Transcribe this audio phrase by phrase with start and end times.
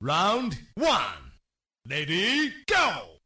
[0.00, 1.32] Round one,
[1.88, 3.16] lady, go.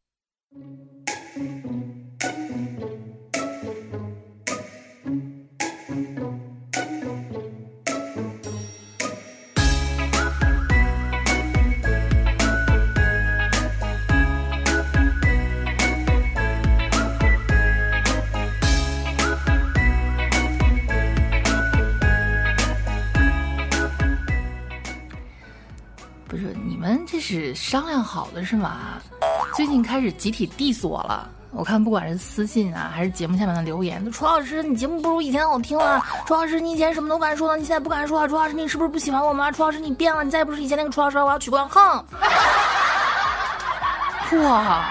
[26.70, 29.00] 你们这是商量好的是吗？
[29.56, 31.28] 最近开始集体 diss 我了。
[31.50, 36.00] 我看不管是私信啊，还是节目下面的留言，楚老师，你节目不如以前好听了。
[36.26, 38.28] 楚老师，你以前什么都敢说了，你现在不敢说了。
[38.28, 39.50] 楚老师，你是不是不喜欢我吗？
[39.50, 41.68] 楚老师，你变了，你再也不是以前那个楚老师了，我要取关。
[41.68, 42.04] 哼！
[44.44, 44.84] 哇！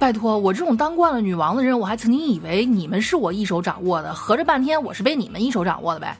[0.00, 6.16] 拜托，我这种当惯了女王的人，我还曾经以为你们是我一手掌握的，合着半天我是被你们一手掌握的呗。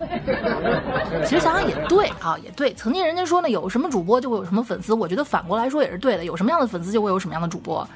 [1.25, 2.75] 其实想想也对啊，也对。
[2.75, 7.89] 曾经人家说呢，有什么主播就会有什么粉丝，我觉得反过来说也是对的，有什么样的粉丝就会有什么样的主播。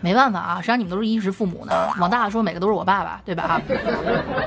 [0.00, 1.72] 没办法啊，谁让你们都是衣食父母呢？
[2.00, 3.62] 往大了说，每个都是我爸爸，对吧？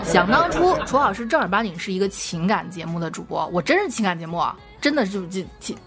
[0.04, 5.78] 想当初，楚老师正儿八经是一个情感节目的主播，我真是情感节目啊，真的就就情，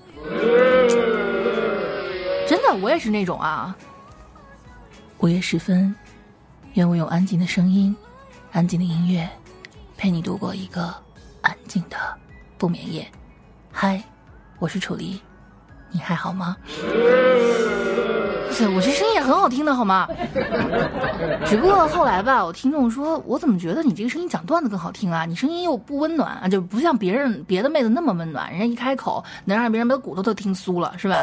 [2.48, 3.76] 真的我也是那种啊。
[5.24, 5.94] 午夜时分，
[6.74, 7.96] 愿我用安静的声音、
[8.52, 9.26] 安静的音乐，
[9.96, 10.94] 陪你度过一个
[11.40, 11.96] 安静的
[12.58, 13.10] 不眠夜。
[13.72, 14.04] 嗨，
[14.58, 15.18] 我是楚离，
[15.90, 16.54] 你还好吗？
[16.76, 20.06] 我这声音也很好听的，好吗？
[21.48, 25.24] 只不过后来吧，我听众说我怎么觉得你这个声音讲段子更好听啊？
[25.24, 31.16] 你声音又不温暖啊，就不像别人别的妹子那么温暖，人家一开口能让别人把骨头都听酥了，是吧？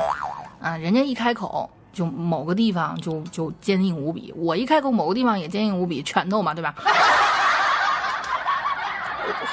[0.59, 1.69] 啊，人家一开口。
[1.93, 6.73] 就某个地方就就坚硬无比，我一开口某个地方也坚硬无比，拳头嘛，对吧？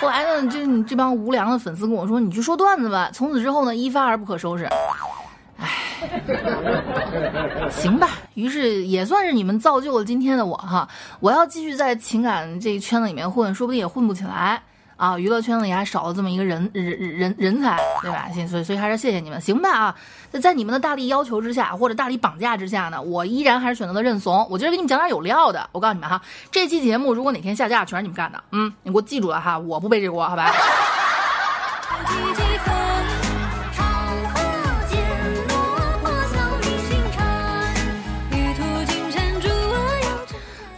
[0.00, 3.11] 后来呢，就你这帮无良的粉丝跟我说，你去说段子吧。
[3.12, 4.64] 从此之后呢，一发而不可收拾。
[5.59, 5.69] 唉，
[7.69, 8.11] 行吧。
[8.34, 10.89] 于是也算是你们造就了今天的我哈。
[11.19, 14.62] 我要继续在情感这一圈子里面混，说不定也混不起来。
[14.98, 18.28] 啊，娱乐圈里还少了这么一个人人人人才，对吧？
[18.48, 19.94] 所以所以还是谢谢你们，行吧啊！
[20.32, 24.44] 在在你们的大力要求之下，或者大力绑架之下呢，我依然还是选择了认怂。
[24.50, 25.70] 我今儿给你们讲点有料的。
[25.70, 26.20] 我告诉你们哈，
[26.50, 28.42] 这期节目如果哪天下架，全是你们干的。
[28.50, 30.53] 嗯，你给我记住了哈，我不背这锅，好吧？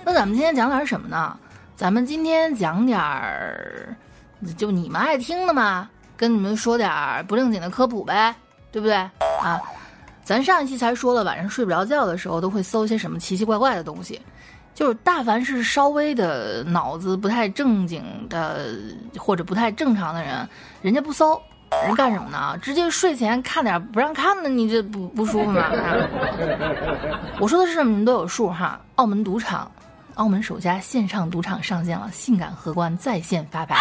[0.05, 1.35] 那咱们今天讲点什么呢？
[1.75, 3.97] 咱们今天讲点儿。
[4.57, 8.35] 就你们爱听的嘛，跟你们说点儿不正经的科普呗，
[8.73, 9.61] 对不对啊？
[10.23, 14.21] 咱上一期才说了，晚上睡不着觉的时候都会搜些什么奇奇怪怪的东西，
[14.75, 18.69] 就是大凡是稍微的脑子不太正经的
[19.19, 20.49] 或者不太正常的人，
[20.83, 21.41] 人家不搜，
[21.85, 22.57] 人干什么呢？
[22.63, 25.65] 直接睡前看点不让看的，你这不不舒服吗？
[27.41, 28.81] 我说的是什么，你们都有数哈。
[28.97, 29.69] 澳门赌场，
[30.15, 33.77] 澳门首家线上赌场上线了，性感荷官在线发牌。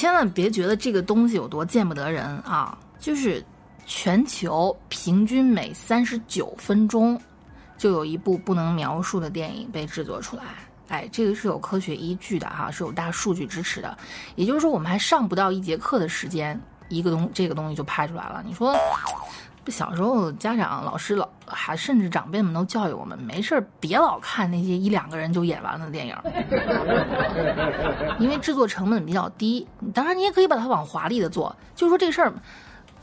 [0.00, 2.78] 千万别觉得这个东西有多见不得人啊！
[2.98, 3.44] 就是
[3.84, 7.20] 全球平均每三十九分钟
[7.76, 10.42] 就有一部不能描述的电影被制作出来。
[10.88, 13.94] 哎，这个是有科学依据的哈，是有大数据支持的。
[14.36, 18.42] 也就是说，我们还上不到一节课的时间，一个东这个东西就拍出来了。
[18.46, 18.74] 你说？
[19.70, 26.16] 小时候，家长、老师、老还甚至长辈们都教育我们，没事儿别老看那些一两个人就演完的电影，
[28.18, 29.66] 因为制作成本比较低。
[29.94, 32.32] 当然，你也可以把它往华丽的做，就是说这事儿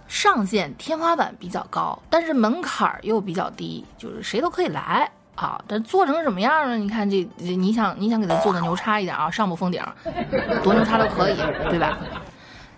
[0.07, 5.59] 上限天花板比较高，但是门槛儿又比较低，就是谁都可以来啊。
[5.67, 6.77] 但做成什么样呢？
[6.77, 9.83] 你看这，你想你想给它做的牛叉一点啊，上不封顶，
[10.63, 11.35] 多牛叉都可以，
[11.69, 11.97] 对吧？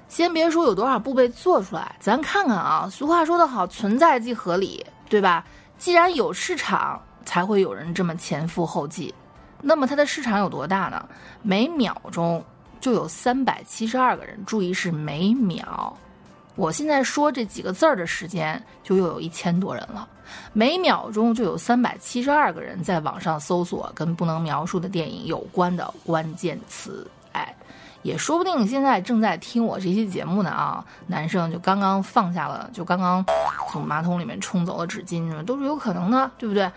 [0.10, 2.90] 先别说有多少部被做出来，咱看看啊。
[2.92, 5.46] 俗话说得好，存在即合理，对吧？
[5.78, 9.14] 既然有市场，才会有人这么前赴后继。
[9.62, 11.08] 那么它的市场有多大呢？
[11.44, 12.44] 每秒钟
[12.82, 15.96] 就有三百七十二个人，注意是每秒。
[16.56, 20.08] 我现在说这几个字儿的时间，就又有一千多人了。
[20.54, 27.56] 每秒钟就有三百七十二个人在网上搜索跟不能描述的电影有关的关键词，哎。
[28.02, 33.26] 也说不定现在正在听我这期节目呢啊，男生就刚刚放下了，就刚刚
[33.72, 36.70] 从马桶里面冲走了纸巾，都是有可能的，对不对？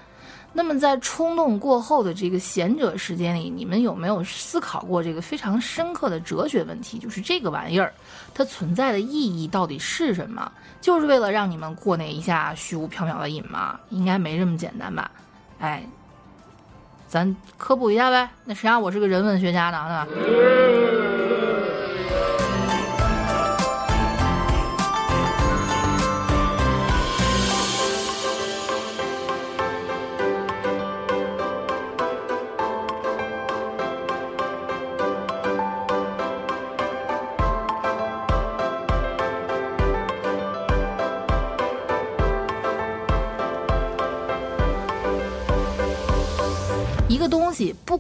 [0.55, 6.99] 那么在冲动过后的这个贤者时间里，你们有没有思考过这个非常深刻的哲学问题？
[6.99, 7.91] 就是这个玩意儿，
[8.35, 10.53] 它存在的意义到底是什么？
[10.79, 13.81] 就是为了让你们过那一下虚无缥缈的瘾吗？
[13.89, 15.11] 应该没这么简单吧？
[15.59, 15.83] 哎，
[17.09, 18.29] 咱科普一下呗。
[18.45, 20.07] 那谁让我是个人文学家呢？
[20.15, 21.02] 对吧？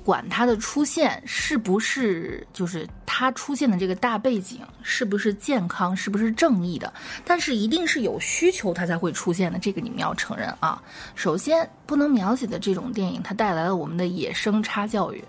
[0.04, 6.92] 管它的出现是不是，就是它出现的这个大背景是不是健康，是不是正义的，
[7.24, 10.82] 但是一定是有需求它才会出现的，这个你们要承认啊。
[11.14, 15.22] 首先，不能描写的这种电影，它带来了我们的野生差教育。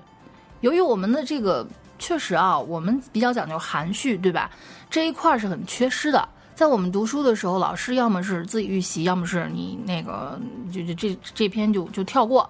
[0.62, 1.68] 由于我们的这个
[2.00, 4.50] 确实啊，我们比较讲究含蓄，对吧？
[4.90, 6.28] 这一块是很缺失的。
[6.56, 10.40] 在我们读书的时候，老师要么是自己预习，要么是你那个
[10.72, 12.50] 就就这这篇就就跳过。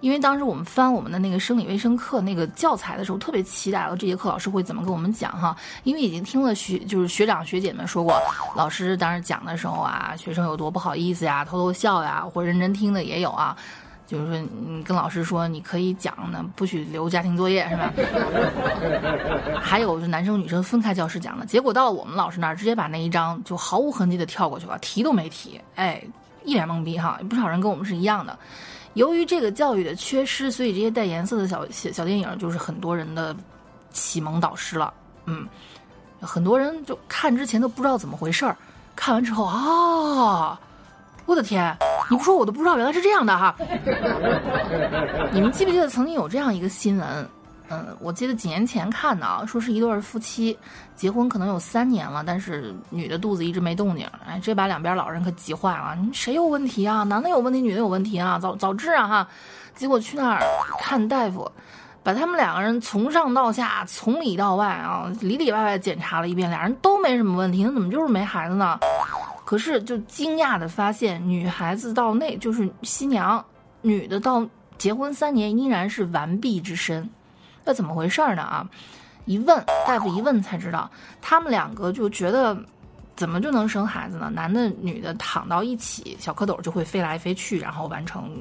[0.00, 5.56] 因为当时我们翻我们的那个生理卫生课那个教材的时候，特别期待了这节课老师会怎么跟我们讲哈。
[5.82, 8.20] 因为已经听了学就是学长学姐们说过，
[8.54, 13.56] 老师当时讲的时候啊，学生有多不好意思呀，偷偷笑呀，或认真听的也有啊。
[14.06, 17.92] 就是说，你跟老师说你可以讲呢，不许留家庭作业是吧？
[19.60, 26.02] 还有就男生女生分开教室讲的，结果到了我们老师那儿，直接把那一章就毫无痕迹的跳过去了，提都没提，哎，
[26.42, 27.20] 一脸懵逼哈。
[27.28, 28.38] 不少人跟我们是一样的。
[28.94, 33.34] 由于这个教育的缺失，所以这些带颜色的小小小电影就是很多人的
[33.92, 34.92] 启蒙导师了。
[35.26, 35.46] 嗯，
[36.20, 38.56] 很多人就看之前都不知道怎么回事儿，
[38.96, 40.58] 看完之后啊，
[41.26, 41.76] 我的天，
[42.10, 43.54] 你不说我都不知道原来是这样的哈。
[45.32, 47.28] 你们记不记得曾经有这样一个新闻？
[47.70, 50.58] 嗯，我记得几年前看的啊，说是一对夫妻
[50.96, 57.02] 结婚可能有三年了，但是女的肚子一直没动静，哎，这把两边老人可急坏了，谁有问题啊？
[57.02, 58.38] 男的有问题，女的有问题啊？
[58.38, 59.28] 早早治啊哈！
[59.74, 60.42] 结果去那儿
[60.80, 61.50] 看大夫，
[62.02, 68.80] 把他们两个人从上到下，从里到外啊，里里外外检查了一遍，俩人都没什么问题，那怎么就是没孩子呢？
[69.44, 73.44] 可是就惊讶的发现，女孩子到那就是新娘，
[73.82, 74.46] 女的到
[74.78, 77.08] 结婚三年依然是完璧之身。
[77.68, 78.40] 这怎么回事呢？
[78.40, 78.66] 啊，
[79.26, 82.56] 一问大夫一问才知道，他们两个就觉得
[83.14, 84.30] 怎么就能生孩子呢？
[84.32, 88.34] 男的女的躺到一起，小蝌蚪就会飞来飞去，然后完成。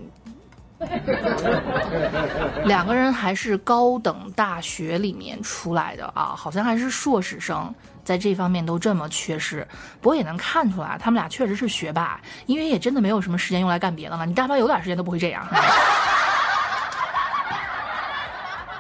[2.64, 7.76] 两个人还是高等大学里面出来的啊，好像还是硕士生，
[8.06, 9.68] 在这方面都这么缺失。
[10.00, 14.26] 不过也能看出来，他们俩确实是学霸，因为也真的没有什么时间用来干别的了。
[14.26, 15.46] 你大凡有点时间都不会这样。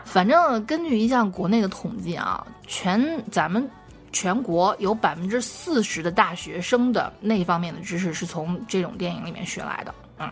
[0.07, 3.69] 反正根据一项国内的统计啊，全咱们
[4.11, 9.93] 全国有百分之四十的大学生的那方面的知识是从这种电影里面学来的。
[10.17, 10.31] 嗯，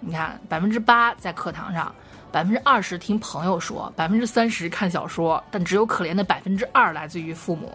[0.00, 1.92] 你看，百分之八在课堂上，
[2.30, 7.72] 百分之二十听朋友说，百分之三十看小说，但只有可怜的百分之二来自于父母。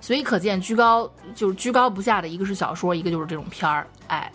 [0.00, 3.86] 所以可见，居高就是居高不下的一个是小说，一个就是这种片儿。
[4.06, 4.30] 哎，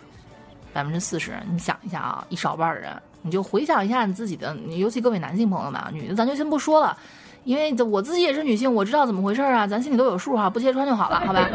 [0.72, 3.00] 百分之四十，你想一下啊，一少半的人。
[3.22, 6.96] 你就回想一下你自己的，尤其各位男性朋友们啊，女的咱就先不说了，
[7.44, 11.48] 因为我自己也是女性，我知道怎么回事啊，咱心里都有数哈，不揭穿就好了，好吧？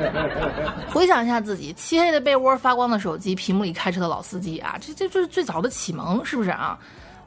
[0.92, 6.78] 回想一下自己，漆黑的被窝，发光的手机，屏幕里开车的老司机啊，这这就是最早的启蒙，是不是啊？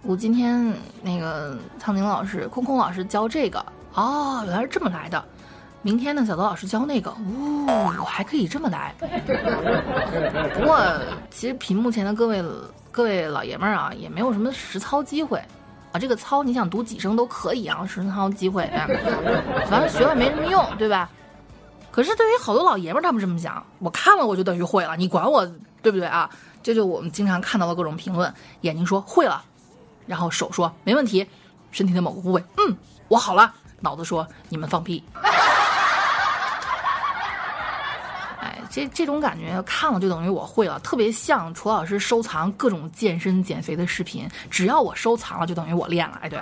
[0.04, 0.72] 我今天
[1.02, 3.66] 那个苍宁老师、空空老师教这个，
[3.96, 5.24] 哦，原来是这么来的。
[5.82, 8.94] 明天呢，小德老师教那个，呜哦，还可以这么来。
[10.54, 10.80] 不过，
[11.32, 12.44] 其实屏幕前的各位。
[12.96, 15.38] 各位老爷们儿啊，也没有什么实操机会，
[15.92, 18.66] 啊，这个操你想读几声都可以啊，实操机会，
[19.70, 21.10] 反正学了没什么用，对吧？
[21.92, 25.46] 可是对于好多老爷们儿，他们这么想，我看了我就等于会了，你管我
[25.82, 26.30] 对不对啊？
[26.64, 29.44] 这就我们经常看到的各种评论，眼睛说会了，
[30.06, 31.28] 然后手说没问题，
[31.72, 32.78] 身体的某个部位，嗯，
[33.10, 35.04] 我好了，脑子说你们放屁。
[38.75, 46.20] 这这种感觉看了就等于我会了，特别像楚老师收藏各种健身减肥的视频，只要我收藏了就等于我练了。
[46.22, 46.38] 哎，对。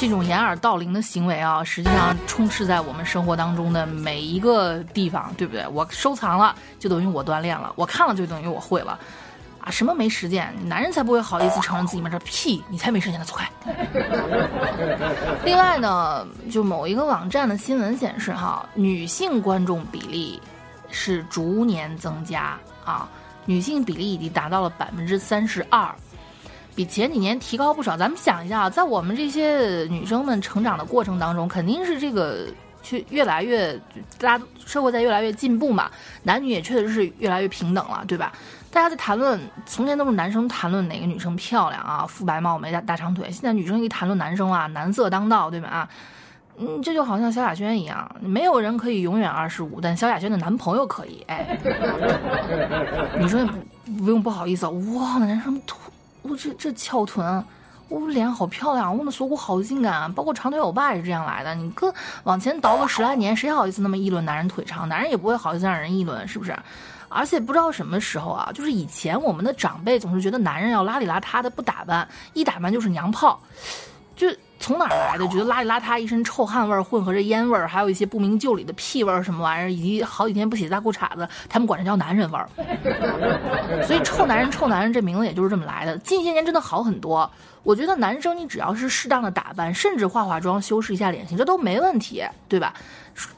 [0.00, 5.62] 这种掩耳盗铃的行为啊，实际上充斥在我们生活当中的每一个地方，对不对？
[5.68, 8.98] 我收藏了，就等于我锻炼了；我看了，就等于我会了。
[9.60, 10.54] 啊，什么没实践？
[10.64, 13.46] 男人才不会好意思承认自己没这屁，你才没实践呢，走开。
[15.44, 20.40] 另外呢，就某一个网站的新闻显示，哈，女性观众比例
[20.90, 23.06] 是逐年增加啊，
[23.44, 25.94] 女性比例已经达到了百分之三十二。
[26.74, 27.96] 比前几年提高不少。
[27.96, 32.46] 咱们想一下啊，在我们这些女生们成长的过程当中，肯定是这个
[32.82, 33.78] 去越来越，
[34.18, 35.90] 大家社会在越来越进步嘛，
[36.22, 38.32] 男女也确实是越来越平等了，对吧？
[38.72, 45.68] 大家在谈论，从前都是男生谈论哪个女生漂亮啊，肤白貌美、大大长腿，现在女生一谈论男生啊，男色当道，对吧？
[45.68, 45.88] 啊，
[46.56, 51.58] 嗯，这就好像萧亚轩一样，没有人可以永远二十五，但萧亚轩的男朋友可以，哎，
[53.18, 55.89] 女生也不不用不好意思，哇，男生突。
[56.22, 57.44] 我这这翘臀，
[57.88, 61.54] 我脸好漂亮，我的锁骨好性感，包括长腿欧巴也是这样来的。
[61.54, 61.92] 你哥
[62.24, 64.88] 往前倒个十来年，谁好意思那么议论男人腿长？
[64.88, 66.56] 男人也不会好意思让人议论，是不是？
[67.08, 73.40] 而且不知道什么时候啊，就是以前我们的长辈总是觉得男人要邋里邋遢的不打扮，一打扮就是娘炮，
[74.14, 74.28] 就。
[74.60, 75.26] 从哪儿来的？
[75.28, 82.48] 觉得邋里邋遢，一身臭汗味儿，混合着烟味儿，还有一些不明就里的屁味儿，什么玩意儿，以及好几天不洗大裤衩子，他们管这叫男人味儿。
[83.82, 85.96] 所以“臭男人”“臭男人”这名字也就是这么来的。
[85.98, 87.28] 近些年真的好很多。
[87.62, 92.72] 我觉得男生你只要是适当的打扮，甚至化化妆、修饰一下脸型，这都没问题，对吧？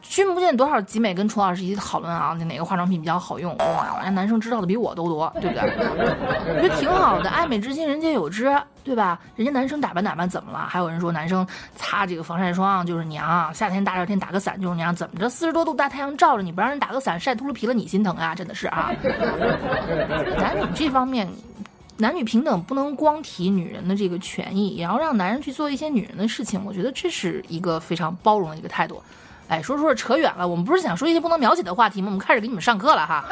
[0.03, 3.57] 君不见多少集美跟楚老师一起讨论啊，哪个化妆品比较好用？
[3.57, 5.63] 哇，人家男生知道的比我都多，对不对？
[5.63, 9.19] 我觉得挺好的，爱美之心人皆有之，对吧？
[9.35, 10.67] 人家男生打扮打扮怎么了？
[10.69, 15.29] 还有人说男生擦这个防晒霜就是娘，夏天大热天打个伞就是娘，怎么着？
[15.29, 18.35] 四十多度大太阳照着你不让人打个伞晒秃噜皮了，你心疼啊？
[18.35, 18.93] 真的是啊！
[20.39, 21.29] 男女这方面。
[21.99, 26.65] 男女平等不能光提女人的这个权益，也要让男人去做一些女人的事情。
[26.65, 29.01] 我觉得这是一个非常包容的一个态度。
[29.49, 32.07] 哎，说说扯远了，我们不是想说一些不能描写的话题吗？
[32.07, 33.25] 我们开始给你们上课了哈。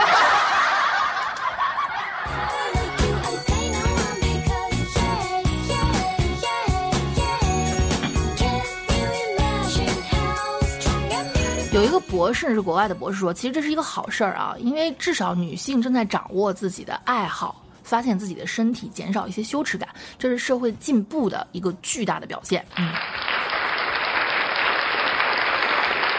[11.72, 17.56] 有一个博士是国外的博士说，其实这是一个好事儿啊，因为至少女性正在掌握自己的爱好。
[17.90, 22.64] 发现自己的身体，减少一些羞耻感，这是社会进步的一个巨大的表现。
[22.76, 22.88] 嗯，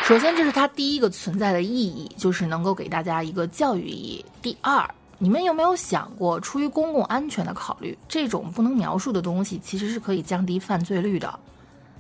[0.04, 4.26] 首先这是它第一个存在的意义，就是能够给大家一个教育意义。
[4.42, 4.86] 第二，
[5.18, 11.40] 你们有没有想过，出于公共安全的考虑，这种不能描述的东西其实是可以降低犯罪率的，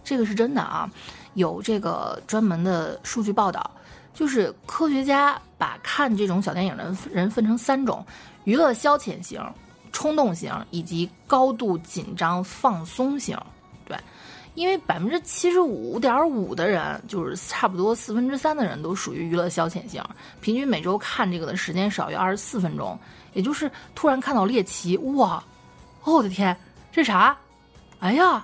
[0.04, 0.92] 这个是真的啊，
[1.36, 3.72] 有这个专门的数据报道，
[4.14, 8.06] 就是科学家把看这种小电影的人分成三种。
[8.44, 9.42] 娱乐消遣型、
[9.92, 13.38] 冲动型以及高度紧张放松型，
[13.86, 13.98] 对，
[14.56, 20.04] 因为百分之七十五点五的人，就是差不多四分之三的人都属于娱乐消遣型，
[20.42, 22.98] 平均每周看这个的时间少于二十四分钟，
[23.34, 25.44] 也就是突然看到猎奇，哇，
[26.04, 26.56] 哦我的天，
[26.92, 27.38] 这啥？
[28.00, 28.44] 哎呀，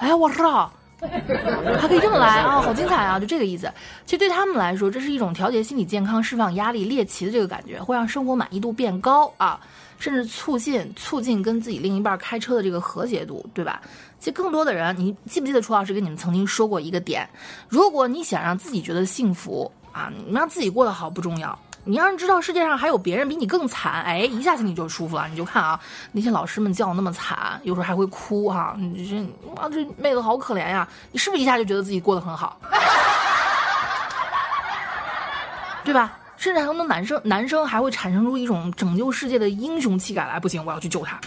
[0.00, 0.70] 哎呀，我操！
[1.78, 3.18] 还可以这么来啊，好精彩啊！
[3.18, 3.70] 就这个意思。
[4.04, 9.60] 其实对他们来说，这是一种调节心理健康、释放压力、猎奇的这个感觉，会让生活满意度变高啊，
[9.98, 13.80] 甚至促进促进跟自己另一半开车的这个和谐度，对吧？
[14.18, 17.28] 其实更多的人，你记不记得楚老师跟你们曾经说过一个点？
[17.68, 21.58] 如果你想让自己觉得幸福啊，你让自己过得好不重要。
[21.84, 25.28] 你让人知道世界上还有别人比你更惨，哎，一下心里就舒服了。
[25.28, 25.78] 你就看啊，
[26.12, 32.58] 那些老师们叫那么惨，有时候还会哭哈，你这哇，这妹子好可怜呀，你是不是一下就觉得自己过得很好，
[35.84, 36.12] 对吧？
[36.36, 41.18] 甚至很多男生，男生还会产生出一种拯救世界的英雄气概来，不行，我要去救他，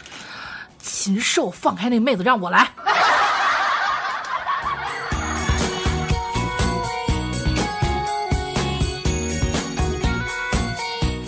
[0.79, 2.67] 禽兽，放开那妹子，让我来。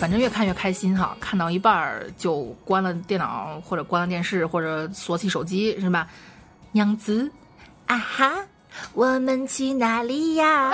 [0.10, 6.08] 反正越看越开心哈，看到一半儿就关了电脑或者关了电视或者锁起手机是吧？
[6.72, 7.32] 娘子，
[7.86, 8.34] 啊哈，
[8.94, 10.74] 我们去哪里呀？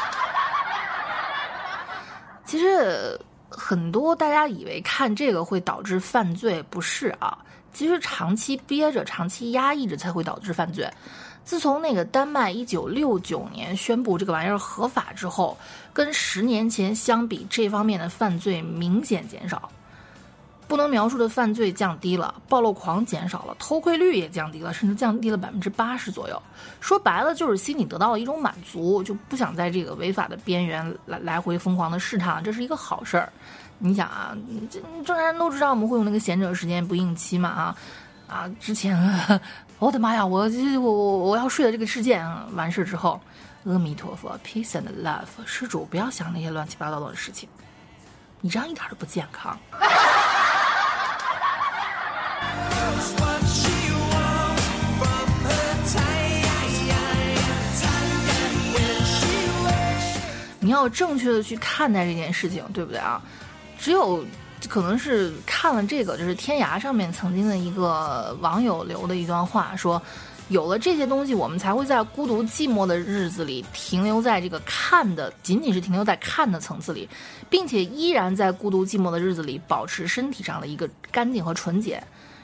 [2.44, 7.38] 其实很多大家以为看这个会导致犯罪，不是啊？
[7.72, 10.86] 其实长期憋着、长期压抑着才会导致犯罪。
[11.44, 15.58] 自从那个丹麦一九六九年宣布这个玩意儿合法之后，
[15.92, 19.68] 跟十年前相比，这方面的犯罪明显减少，
[20.68, 26.40] 不能描述的犯罪降低了，暴露狂减少了，偷窥率也降低了，甚至降低了百分之八十左右。
[26.80, 33.30] 说白了，就是心里得到了一种满足，就不想在这个违法的边缘来来回疯狂的试探，这是一个好事儿。
[33.78, 34.34] 你想啊，
[34.70, 37.76] 这正常人都知道我们会有那个闲者时间不应期嘛啊
[38.28, 38.48] 啊！
[38.60, 38.96] 之前。
[39.82, 40.24] 我的妈呀！
[40.24, 40.48] 我
[40.80, 42.24] 我我我要睡了这个事件
[42.54, 43.20] 完事之后，
[43.64, 47.48] 阿弥陀佛，peace and love，施主不要想那些乱七八糟的事情，
[48.40, 49.58] 你这样一点都不健康。
[60.60, 63.20] 你要正确的去看待这件事情，对不对啊？
[63.80, 64.24] 只有。
[64.68, 70.00] 可能是看了这个，就是天涯上面曾经的一个网友留的一段话，说，
[70.48, 77.08] 有了这些东西，我们才会在孤独寂寞的日子里停留在这个看的，仅仅是停留在看的层次里，
[77.50, 82.02] 并且依然在孤独寂寞的日子里保持身体上的一个干净和纯洁。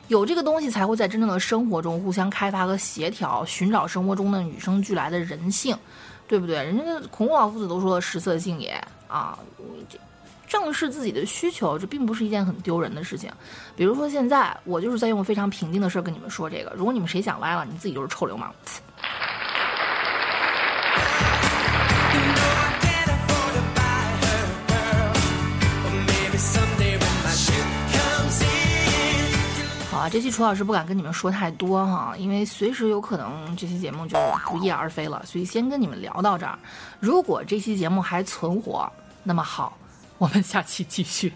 [0.08, 5.76] 有这个东西，才会在真正的生活中互相开发和协调，寻找生活中的与生俱来的人性，
[6.26, 6.56] 对不对？
[6.56, 8.70] 人家孔老夫子都说了食色性也
[9.06, 9.38] 啊，
[9.88, 9.98] 这。
[10.48, 13.30] 正视自己的需求，这并不是一件很丢人的事情。
[13.76, 16.72] 比如说现在，我就是在用非常平静的事儿跟你们说这个。
[16.74, 18.52] 如果你们谁想歪了，你自己就是臭流氓。
[29.90, 36.56] 好啊，这期楚老师不敢跟你们说太多哈，因为随时有可能这期节目就不翼而飞了，所以先跟你们聊到这儿。
[37.00, 38.90] 如果这期节目还存活，
[39.24, 39.76] 那么好，
[40.18, 41.32] 我们下期继续。